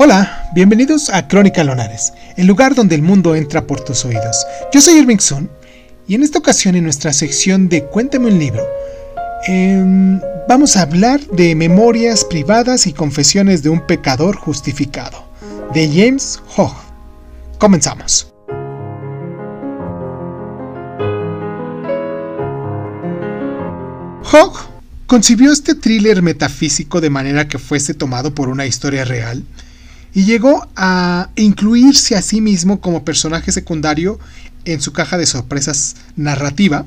Hola, 0.00 0.48
bienvenidos 0.54 1.10
a 1.10 1.26
Crónica 1.26 1.64
Lonares, 1.64 2.12
el 2.36 2.46
lugar 2.46 2.76
donde 2.76 2.94
el 2.94 3.02
mundo 3.02 3.34
entra 3.34 3.66
por 3.66 3.80
tus 3.80 4.04
oídos. 4.04 4.46
Yo 4.72 4.80
soy 4.80 4.94
Irving 4.94 5.18
Sun 5.18 5.50
y 6.06 6.14
en 6.14 6.22
esta 6.22 6.38
ocasión 6.38 6.76
en 6.76 6.84
nuestra 6.84 7.12
sección 7.12 7.68
de 7.68 7.82
Cuéntame 7.82 8.28
un 8.28 8.38
libro, 8.38 8.64
em, 9.48 10.20
vamos 10.48 10.76
a 10.76 10.82
hablar 10.82 11.20
de 11.32 11.56
memorias 11.56 12.24
privadas 12.24 12.86
y 12.86 12.92
confesiones 12.92 13.64
de 13.64 13.70
un 13.70 13.84
pecador 13.88 14.36
justificado, 14.36 15.24
de 15.74 15.88
James 15.88 16.40
Hogg. 16.56 16.76
Comenzamos. 17.58 18.32
Hogg 24.30 24.58
concibió 25.08 25.50
este 25.50 25.74
thriller 25.74 26.22
metafísico 26.22 27.00
de 27.00 27.10
manera 27.10 27.48
que 27.48 27.58
fuese 27.58 27.94
tomado 27.94 28.32
por 28.32 28.48
una 28.48 28.64
historia 28.64 29.04
real 29.04 29.42
y 30.14 30.24
llegó 30.24 30.66
a 30.76 31.30
incluirse 31.36 32.16
a 32.16 32.22
sí 32.22 32.40
mismo 32.40 32.80
como 32.80 33.04
personaje 33.04 33.52
secundario 33.52 34.18
en 34.64 34.80
su 34.80 34.92
caja 34.92 35.18
de 35.18 35.26
sorpresas 35.26 35.96
narrativa. 36.16 36.86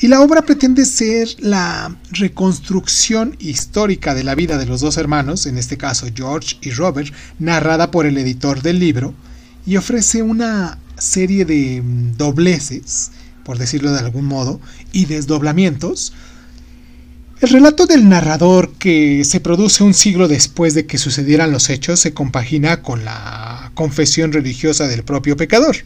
Y 0.00 0.06
la 0.06 0.20
obra 0.20 0.42
pretende 0.42 0.84
ser 0.84 1.28
la 1.40 1.96
reconstrucción 2.12 3.36
histórica 3.40 4.14
de 4.14 4.22
la 4.22 4.36
vida 4.36 4.56
de 4.56 4.66
los 4.66 4.80
dos 4.80 4.96
hermanos, 4.96 5.46
en 5.46 5.58
este 5.58 5.76
caso 5.76 6.06
George 6.14 6.56
y 6.62 6.70
Robert, 6.70 7.12
narrada 7.40 7.90
por 7.90 8.06
el 8.06 8.16
editor 8.16 8.62
del 8.62 8.78
libro, 8.78 9.12
y 9.66 9.76
ofrece 9.76 10.22
una 10.22 10.78
serie 10.98 11.44
de 11.44 11.82
dobleces, 12.16 13.10
por 13.44 13.58
decirlo 13.58 13.92
de 13.92 13.98
algún 13.98 14.24
modo, 14.24 14.60
y 14.92 15.06
desdoblamientos, 15.06 16.12
el 17.40 17.50
relato 17.50 17.86
del 17.86 18.08
narrador 18.08 18.72
que 18.78 19.24
se 19.24 19.38
produce 19.38 19.84
un 19.84 19.94
siglo 19.94 20.26
después 20.26 20.74
de 20.74 20.86
que 20.86 20.98
sucedieran 20.98 21.52
los 21.52 21.70
hechos 21.70 22.00
se 22.00 22.12
compagina 22.12 22.82
con 22.82 23.04
la 23.04 23.70
confesión 23.74 24.32
religiosa 24.32 24.88
del 24.88 25.04
propio 25.04 25.36
pecador. 25.36 25.76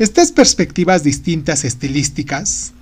Estas 0.00 0.32
perspectivas 0.32 1.04
distintas 1.04 1.64
estilísticas 1.64 2.72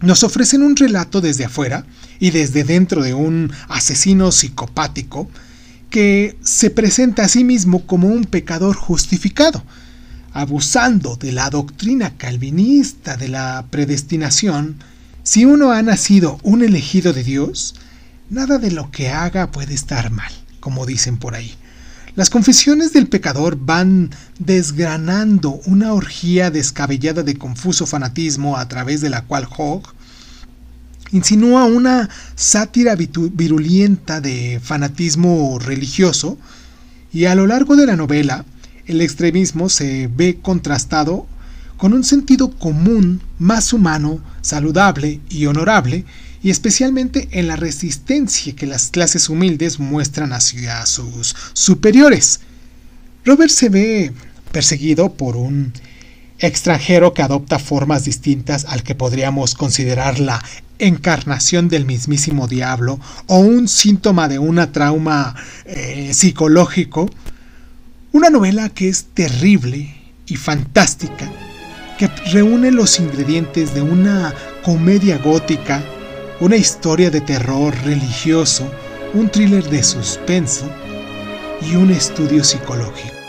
nos 0.00 0.22
ofrecen 0.22 0.62
un 0.62 0.74
relato 0.74 1.20
desde 1.20 1.44
afuera 1.44 1.84
y 2.18 2.30
desde 2.30 2.64
dentro 2.64 3.02
de 3.02 3.12
un 3.12 3.52
asesino 3.68 4.32
psicopático 4.32 5.28
que 5.90 6.38
se 6.42 6.70
presenta 6.70 7.24
a 7.24 7.28
sí 7.28 7.44
mismo 7.44 7.86
como 7.86 8.08
un 8.08 8.24
pecador 8.24 8.74
justificado, 8.74 9.62
abusando 10.32 11.16
de 11.16 11.32
la 11.32 11.50
doctrina 11.50 12.16
calvinista 12.16 13.18
de 13.18 13.28
la 13.28 13.66
predestinación, 13.68 14.78
si 15.22 15.44
uno 15.44 15.72
ha 15.72 15.82
nacido 15.82 16.38
un 16.42 16.62
elegido 16.62 17.12
de 17.12 17.22
Dios, 17.22 17.74
nada 18.28 18.58
de 18.58 18.70
lo 18.70 18.90
que 18.90 19.10
haga 19.10 19.50
puede 19.50 19.74
estar 19.74 20.10
mal, 20.10 20.32
como 20.60 20.86
dicen 20.86 21.16
por 21.16 21.34
ahí. 21.34 21.54
Las 22.14 22.28
confesiones 22.28 22.92
del 22.92 23.06
pecador 23.06 23.56
van 23.58 24.10
desgranando 24.38 25.60
una 25.64 25.94
orgía 25.94 26.50
descabellada 26.50 27.22
de 27.22 27.38
confuso 27.38 27.86
fanatismo 27.86 28.58
a 28.58 28.68
través 28.68 29.00
de 29.00 29.10
la 29.10 29.22
cual 29.22 29.48
Hogg 29.56 29.94
insinúa 31.12 31.64
una 31.64 32.10
sátira 32.34 32.96
virulenta 32.96 34.20
de 34.20 34.60
fanatismo 34.62 35.58
religioso 35.58 36.36
y 37.12 37.26
a 37.26 37.34
lo 37.34 37.46
largo 37.46 37.76
de 37.76 37.86
la 37.86 37.96
novela 37.96 38.44
el 38.86 39.00
extremismo 39.00 39.68
se 39.68 40.10
ve 40.14 40.38
contrastado 40.42 41.26
con 41.82 41.94
un 41.94 42.04
sentido 42.04 42.52
común 42.52 43.20
más 43.40 43.72
humano, 43.72 44.20
saludable 44.40 45.18
y 45.28 45.46
honorable, 45.46 46.04
y 46.40 46.50
especialmente 46.50 47.28
en 47.32 47.48
la 47.48 47.56
resistencia 47.56 48.54
que 48.54 48.68
las 48.68 48.90
clases 48.90 49.28
humildes 49.28 49.80
muestran 49.80 50.32
hacia 50.32 50.86
sus 50.86 51.34
superiores. 51.54 52.38
Robert 53.24 53.50
se 53.50 53.68
ve 53.68 54.12
perseguido 54.52 55.14
por 55.14 55.34
un 55.34 55.72
extranjero 56.38 57.14
que 57.14 57.22
adopta 57.22 57.58
formas 57.58 58.04
distintas 58.04 58.64
al 58.66 58.84
que 58.84 58.94
podríamos 58.94 59.56
considerar 59.56 60.20
la 60.20 60.40
encarnación 60.78 61.68
del 61.68 61.84
mismísimo 61.84 62.46
diablo 62.46 63.00
o 63.26 63.38
un 63.38 63.66
síntoma 63.66 64.28
de 64.28 64.38
una 64.38 64.70
trauma 64.70 65.34
eh, 65.64 66.14
psicológico. 66.14 67.10
Una 68.12 68.30
novela 68.30 68.68
que 68.68 68.88
es 68.88 69.06
terrible 69.14 69.96
y 70.28 70.36
fantástica 70.36 71.28
que 71.98 72.08
reúne 72.32 72.70
los 72.70 72.98
ingredientes 72.98 73.74
de 73.74 73.82
una 73.82 74.34
comedia 74.62 75.18
gótica, 75.18 75.82
una 76.40 76.56
historia 76.56 77.10
de 77.10 77.20
terror 77.20 77.74
religioso, 77.84 78.70
un 79.14 79.28
thriller 79.28 79.64
de 79.64 79.82
suspenso 79.82 80.68
y 81.60 81.76
un 81.76 81.90
estudio 81.90 82.42
psicológico. 82.42 83.21